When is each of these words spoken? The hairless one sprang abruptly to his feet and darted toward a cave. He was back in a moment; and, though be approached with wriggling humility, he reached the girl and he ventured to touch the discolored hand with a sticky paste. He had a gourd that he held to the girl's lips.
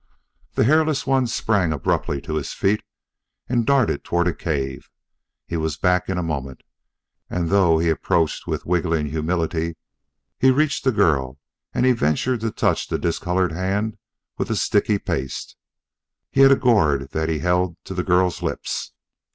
The 0.53 0.63
hairless 0.63 1.05
one 1.05 1.27
sprang 1.27 1.71
abruptly 1.71 2.21
to 2.21 2.33
his 2.37 2.53
feet 2.53 2.81
and 3.47 3.67
darted 3.67 4.03
toward 4.03 4.27
a 4.27 4.33
cave. 4.33 4.89
He 5.45 5.57
was 5.57 5.77
back 5.77 6.09
in 6.09 6.17
a 6.17 6.23
moment; 6.23 6.63
and, 7.29 7.49
though 7.49 7.77
be 7.77 7.87
approached 7.89 8.47
with 8.47 8.65
wriggling 8.65 9.11
humility, 9.11 9.77
he 10.39 10.49
reached 10.49 10.85
the 10.85 10.91
girl 10.91 11.37
and 11.71 11.85
he 11.85 11.91
ventured 11.91 12.39
to 12.39 12.49
touch 12.49 12.87
the 12.87 12.97
discolored 12.97 13.51
hand 13.51 13.99
with 14.39 14.49
a 14.49 14.55
sticky 14.55 14.97
paste. 14.97 15.55
He 16.31 16.41
had 16.41 16.51
a 16.51 16.55
gourd 16.55 17.11
that 17.11 17.29
he 17.29 17.37
held 17.37 17.77
to 17.83 17.93
the 17.93 18.03
girl's 18.03 18.41
lips. 18.41 18.93